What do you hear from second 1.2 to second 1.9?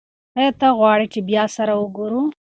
بیا سره